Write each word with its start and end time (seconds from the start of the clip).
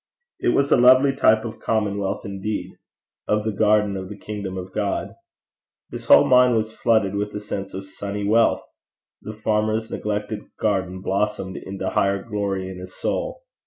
It 0.39 0.55
was 0.55 0.71
a 0.71 0.77
lovely 0.81 1.15
type 1.15 1.45
of 1.45 1.53
a 1.53 1.57
commonwealth 1.57 2.25
indeed, 2.25 2.71
of 3.27 3.43
the 3.43 3.51
garden 3.51 3.95
and 3.95 4.19
kingdom 4.19 4.57
of 4.57 4.73
God. 4.73 5.13
His 5.91 6.05
whole 6.07 6.23
mind 6.25 6.55
was 6.55 6.73
flooded 6.73 7.13
with 7.13 7.35
a 7.35 7.39
sense 7.39 7.75
of 7.75 7.85
sunny 7.85 8.27
wealth. 8.27 8.63
The 9.21 9.33
farmer's 9.35 9.91
neglected 9.91 10.39
garden 10.59 11.01
blossomed 11.01 11.55
into 11.55 11.91
higher 11.91 12.23
glory 12.23 12.67
in 12.67 12.79
his 12.79 12.95
soul. 12.95 13.43